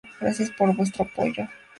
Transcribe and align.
Gracias 0.19 0.49
por 0.49 0.75
vuestro 0.75 1.03
apoyo. 1.05 1.47